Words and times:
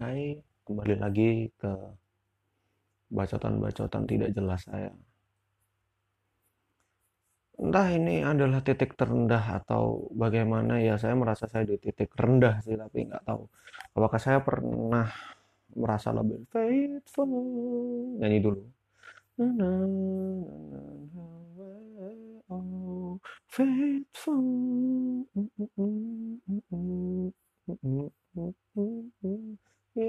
Hai, 0.00 0.32
kembali 0.64 0.96
lagi 0.96 1.52
ke 1.60 1.68
bacotan-bacotan 3.12 4.08
tidak 4.08 4.32
jelas 4.32 4.64
saya. 4.64 4.88
Entah 7.60 7.88
ini 7.92 8.24
adalah 8.24 8.64
titik 8.64 8.96
terendah 8.96 9.60
atau 9.60 10.08
bagaimana 10.16 10.80
ya 10.80 10.96
saya 10.96 11.12
merasa 11.12 11.44
saya 11.52 11.68
di 11.68 11.76
titik 11.76 12.16
rendah 12.16 12.64
sih 12.64 12.80
tapi 12.80 13.12
nggak 13.12 13.28
tahu. 13.28 13.44
Apakah 13.92 14.16
saya 14.16 14.40
pernah 14.40 15.04
merasa 15.76 16.16
lebih 16.16 16.48
faithful? 16.48 17.28
Nyanyi 18.24 18.38
dulu. 18.40 18.64
Oh, 22.48 23.20
faithful. 23.52 24.40
Mm, 25.36 25.48
mm, 25.76 27.32
mm, 27.76 29.69
Bahwa 29.90 30.06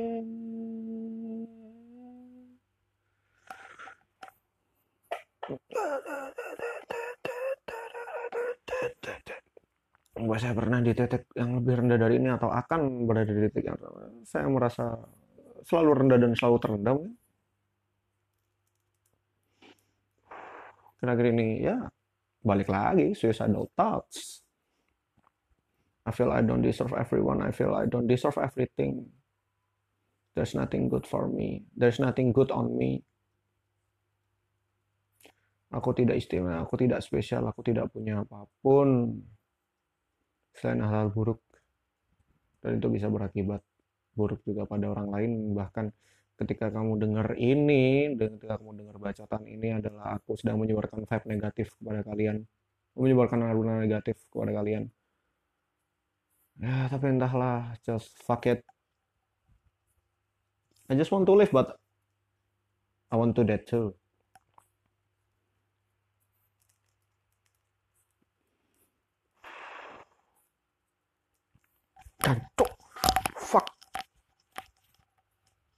saya 10.37 10.53
pernah 10.53 10.85
di 10.85 10.93
titik 10.93 11.25
yang 11.33 11.57
lebih 11.57 11.81
rendah 11.81 11.97
dari 11.97 12.21
ini 12.21 12.29
atau 12.29 12.53
akan 12.53 13.09
berada 13.09 13.33
di 13.33 13.41
titik 13.49 13.73
yang 13.73 13.77
saya 14.21 14.45
merasa 14.45 15.01
selalu 15.65 15.89
rendah 15.97 16.17
dan 16.21 16.37
selalu 16.37 16.57
terendah 16.61 16.93
mungkin. 16.93 17.17
Kira-kira 21.01 21.29
ini 21.33 21.65
ya 21.65 21.89
balik 22.45 22.69
lagi 22.69 23.17
suicidal 23.17 23.65
thoughts. 23.73 24.45
I 26.05 26.13
feel 26.13 26.29
I 26.29 26.45
don't 26.45 26.61
deserve 26.61 26.93
everyone. 26.93 27.41
I 27.41 27.49
feel 27.49 27.73
I 27.73 27.89
don't 27.89 28.05
deserve 28.05 28.37
everything. 28.37 29.20
There's 30.31 30.55
nothing 30.55 30.87
good 30.87 31.03
for 31.03 31.27
me. 31.27 31.67
There's 31.75 31.99
nothing 31.99 32.31
good 32.31 32.51
on 32.55 32.71
me. 32.75 33.03
Aku 35.71 35.95
tidak 35.95 36.19
istimewa, 36.19 36.59
aku 36.59 36.75
tidak 36.75 36.99
spesial, 36.99 37.47
aku 37.47 37.63
tidak 37.63 37.87
punya 37.95 38.27
apa 38.27 38.43
pun 38.59 39.15
selain 40.51 40.83
hal-hal 40.83 41.11
buruk. 41.15 41.39
Dan 42.59 42.77
itu 42.79 42.87
bisa 42.91 43.07
berakibat 43.07 43.63
buruk 44.11 44.43
juga 44.43 44.67
pada 44.67 44.91
orang 44.91 45.07
lain. 45.15 45.31
Bahkan 45.55 45.85
ketika 46.43 46.67
kamu 46.75 46.99
dengar 46.99 47.27
ini, 47.39 48.11
ketika 48.19 48.59
kamu 48.59 48.83
dengar 48.83 48.95
bacotan 48.99 49.47
ini 49.47 49.79
adalah 49.79 50.19
aku 50.19 50.35
sedang 50.35 50.59
menyebarkan 50.59 51.07
vibe 51.07 51.25
negatif 51.27 51.71
kepada 51.79 52.03
kalian. 52.03 52.43
Menyebarkan 52.91 53.39
aura 53.47 53.79
negatif 53.79 54.19
kepada 54.27 54.51
kalian. 54.51 54.91
Ya, 56.59 56.91
tapi 56.91 57.15
entahlah, 57.15 57.79
just 57.81 58.11
fuck 58.27 58.43
it. 58.43 58.61
I 60.91 60.95
just 60.99 61.11
want 61.15 61.25
to 61.27 61.33
live, 61.39 61.51
but 61.55 61.79
I 63.11 63.15
want 63.15 63.35
to 63.39 63.45
dead 63.47 63.63
too. 63.67 63.95
Cacok. 72.19 72.71
Fuck. 73.39 73.67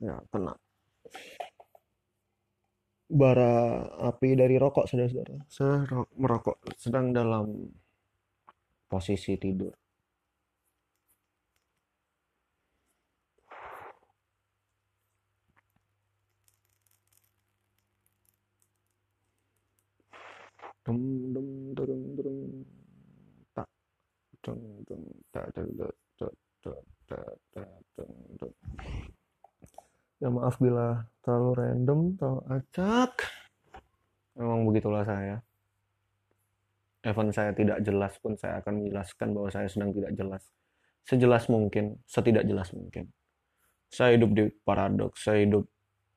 Ya, 0.02 0.17
tenang. 0.33 0.58
Bara 3.14 3.86
api 4.09 4.33
dari 4.33 4.58
rokok, 4.58 4.89
saudara-saudara. 4.89 5.45
Saya 5.52 5.86
ro- 5.86 6.09
merokok 6.17 6.58
sedang 6.81 7.14
dalam 7.14 7.70
posisi 8.89 9.38
tidur. 9.38 9.73
Dum 20.83 20.99
dum 21.32 21.48
dum 21.71 22.02
dum 22.20 22.38
tak 23.55 23.67
dum 24.44 24.60
dum 24.83 25.02
tak 25.32 25.48
tak 25.55 25.64
dum 27.95 28.11
dum. 28.36 28.54
Ya 30.20 30.27
maaf 30.27 30.60
bila 30.60 31.08
terlalu 31.23 31.52
random, 31.55 31.99
terlalu 32.20 32.42
acak. 32.52 33.11
Memang 34.36 34.67
begitulah 34.67 35.04
saya. 35.08 35.39
Even 37.04 37.32
saya 37.36 37.52
tidak 37.52 37.83
jelas 37.83 38.15
pun 38.20 38.36
saya 38.39 38.60
akan 38.64 38.83
menjelaskan 38.83 39.27
bahwa 39.36 39.50
saya 39.52 39.67
sedang 39.67 39.92
tidak 39.92 40.11
jelas. 40.15 40.44
Sejelas 41.04 41.52
mungkin, 41.52 42.00
setidak 42.08 42.48
jelas 42.48 42.71
mungkin. 42.71 43.11
Saya 43.92 44.15
hidup 44.15 44.32
di 44.32 44.48
paradoks, 44.64 45.27
saya 45.27 45.44
hidup 45.44 45.67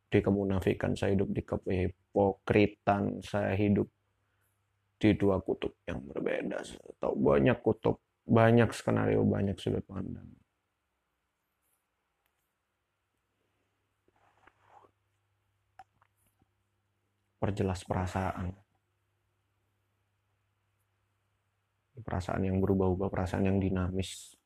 di 0.06 0.19
kemunafikan, 0.22 0.94
saya 0.94 1.19
hidup 1.19 1.31
di 1.34 1.43
kehipokritan, 1.43 3.19
saya 3.27 3.59
hidup 3.59 3.91
di 4.97 5.12
dua 5.12 5.45
kutub 5.45 5.77
yang 5.84 6.01
berbeda 6.01 6.65
atau 6.97 7.12
banyak 7.12 7.61
kutub, 7.61 8.01
banyak 8.25 8.73
skenario, 8.73 9.21
banyak 9.29 9.57
sudut 9.61 9.84
pandang. 9.84 10.25
Perjelas 17.37 17.84
perasaan. 17.84 18.57
Perasaan 22.01 22.45
yang 22.45 22.61
berubah-ubah, 22.61 23.09
perasaan 23.13 23.49
yang 23.49 23.61
dinamis. 23.61 24.37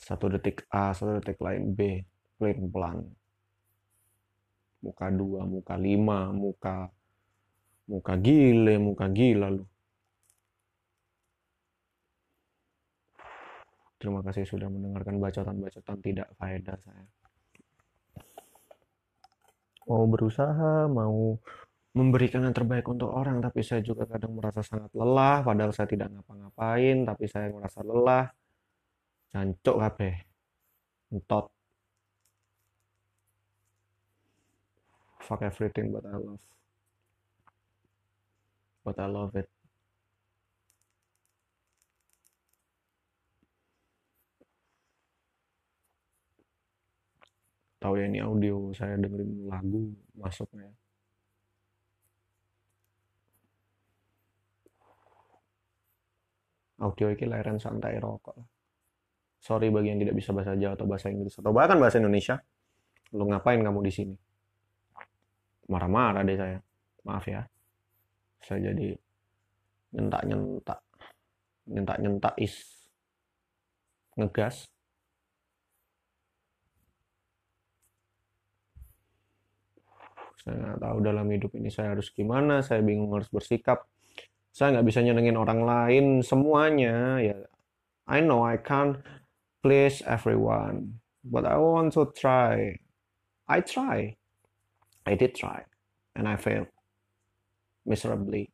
Satu 0.00 0.28
detik 0.32 0.64
A, 0.68 0.92
satu 0.92 1.20
detik 1.20 1.40
lain 1.40 1.72
B, 1.72 2.04
pelan-pelan. 2.36 3.08
Muka 4.84 5.08
dua, 5.08 5.48
muka 5.48 5.80
lima, 5.80 6.28
muka 6.28 6.92
muka 7.90 8.14
gile, 8.16 8.74
muka 8.80 9.06
gila 9.12 9.48
lu. 9.52 9.64
Terima 14.00 14.20
kasih 14.20 14.44
sudah 14.44 14.68
mendengarkan 14.68 15.16
bacotan-bacotan 15.16 15.98
tidak 16.04 16.28
faedah 16.36 16.76
saya. 16.84 17.08
Mau 19.88 20.04
berusaha, 20.08 20.88
mau 20.88 21.40
memberikan 21.96 22.44
yang 22.44 22.52
terbaik 22.52 22.84
untuk 22.84 23.08
orang, 23.12 23.40
tapi 23.40 23.64
saya 23.64 23.80
juga 23.80 24.04
kadang 24.04 24.36
merasa 24.36 24.60
sangat 24.60 24.92
lelah, 24.92 25.40
padahal 25.40 25.72
saya 25.72 25.88
tidak 25.88 26.12
ngapa-ngapain, 26.12 26.96
tapi 27.08 27.24
saya 27.32 27.48
merasa 27.48 27.80
lelah. 27.80 28.28
Jancuk 29.32 29.76
kabeh. 29.80 30.14
Entot. 31.12 31.48
Fuck 35.24 35.40
everything 35.40 35.96
but 35.96 36.04
I 36.04 36.20
love. 36.20 36.53
But 38.84 39.00
I 39.00 39.08
love 39.08 39.32
it. 39.40 39.48
Tahu 47.80 48.00
ya 48.00 48.08
ini 48.08 48.20
audio 48.20 48.72
saya 48.72 48.96
dengerin 48.96 49.44
lagu 49.44 49.92
masuknya. 50.16 50.72
Audio 56.80 57.12
ini 57.12 57.24
leren 57.28 57.56
santai 57.60 57.96
rokok. 58.00 58.36
Sorry 59.40 59.68
bagi 59.68 59.92
yang 59.92 60.00
tidak 60.00 60.16
bisa 60.16 60.32
bahasa 60.32 60.56
Jawa 60.56 60.72
atau 60.76 60.88
bahasa 60.88 61.12
Inggris 61.12 61.36
atau 61.36 61.52
bahkan 61.52 61.76
bahasa 61.76 62.00
Indonesia. 62.00 62.40
Lu 63.12 63.28
ngapain 63.28 63.60
kamu 63.60 63.80
di 63.84 63.92
sini? 63.92 64.16
Marah-marah 65.68 66.24
deh 66.24 66.36
saya. 66.40 66.58
Maaf 67.04 67.28
ya. 67.28 67.44
Saya 68.42 68.72
jadi 68.72 68.98
nyentak-nyentak. 69.94 70.80
Nyentak-nyentak 71.70 72.34
is 72.42 72.54
ngegas. 74.18 74.66
Saya 80.44 80.60
nggak 80.60 80.80
tahu 80.82 80.98
dalam 81.00 81.26
hidup 81.32 81.56
ini 81.56 81.72
saya 81.72 81.96
harus 81.96 82.12
gimana. 82.12 82.60
Saya 82.60 82.84
bingung 82.84 83.14
harus 83.16 83.30
bersikap. 83.32 83.88
Saya 84.52 84.76
nggak 84.76 84.86
bisa 84.86 85.00
nyenengin 85.00 85.40
orang 85.40 85.64
lain 85.64 86.04
semuanya. 86.20 87.16
Ya, 87.22 87.38
I 88.04 88.20
know 88.20 88.44
I 88.44 88.60
can't 88.60 89.00
please 89.64 90.04
everyone, 90.04 91.00
but 91.24 91.48
I 91.48 91.56
want 91.56 91.96
to 91.96 92.12
try. 92.12 92.76
I 93.48 93.64
try. 93.64 94.20
I 95.08 95.16
did 95.16 95.32
try, 95.32 95.64
and 96.12 96.28
I 96.28 96.36
failed 96.36 96.68
miserably. 97.84 98.50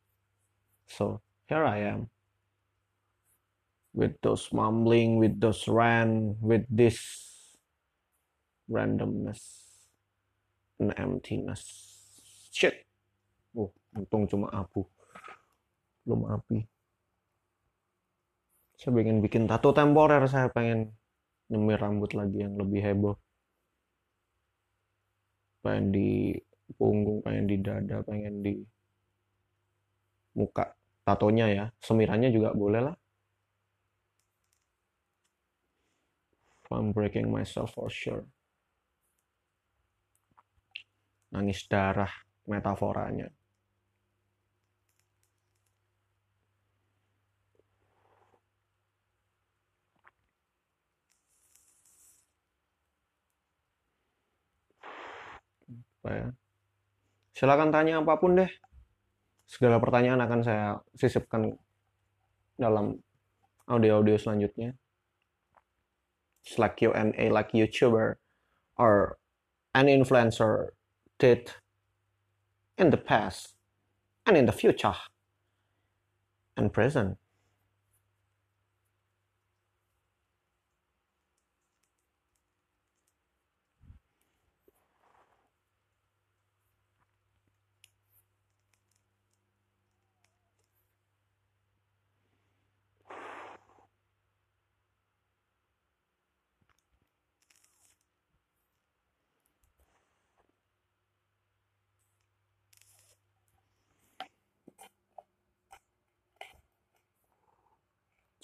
So 0.91 1.23
here 1.47 1.62
I 1.62 1.87
am, 1.91 2.11
with 3.94 4.19
those 4.23 4.50
mumbling, 4.50 5.19
with 5.19 5.38
those 5.38 5.67
rant, 5.67 6.38
with 6.43 6.67
this 6.71 6.99
randomness 8.71 9.43
and 10.79 10.94
emptiness. 10.99 11.62
Shit. 12.50 12.87
Oh, 13.55 13.71
untung 13.94 14.31
cuma 14.31 14.50
abu, 14.50 14.87
belum 16.06 16.26
api. 16.31 16.67
Saya 18.79 18.94
pengen 18.94 19.23
bikin 19.23 19.47
tato 19.47 19.75
temporer, 19.75 20.23
saya 20.31 20.50
pengen 20.50 20.94
nyemir 21.50 21.83
rambut 21.83 22.15
lagi 22.15 22.47
yang 22.47 22.55
lebih 22.55 22.79
heboh 22.79 23.19
pengen 25.61 25.93
di 25.93 26.33
punggung 26.79 27.21
pengen 27.21 27.44
di 27.44 27.56
dada 27.61 28.00
pengen 28.06 28.41
di 28.41 28.53
muka 30.38 30.75
tatonya 31.06 31.47
ya. 31.50 31.65
Semirannya 31.82 32.31
juga 32.31 32.50
boleh 32.55 32.81
lah. 32.91 32.97
I'm 36.71 36.94
breaking 36.94 37.35
myself 37.35 37.75
for 37.75 37.91
sure. 37.91 38.31
Nangis 41.35 41.67
darah 41.67 42.11
metaforanya. 42.47 43.35
Apa 56.00 56.11
ya? 56.15 56.29
Silakan 57.35 57.75
tanya 57.75 57.99
apa 57.99 58.15
pun 58.15 58.38
deh 58.38 58.50
segala 59.50 59.82
pertanyaan 59.82 60.23
akan 60.23 60.41
saya 60.47 60.79
sisipkan 60.94 61.58
dalam 62.55 63.02
audio-audio 63.67 64.14
selanjutnya. 64.14 64.79
It's 66.47 66.55
like 66.55 66.79
Q&A 66.79 67.26
like 67.35 67.50
YouTuber 67.50 68.23
or 68.79 69.19
an 69.75 69.91
influencer 69.91 70.79
did 71.19 71.50
in 72.79 72.94
the 72.94 72.97
past 72.97 73.58
and 74.25 74.38
in 74.38 74.47
the 74.47 74.55
future 74.55 74.97
and 76.55 76.70
present 76.70 77.19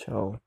So. 0.07 0.41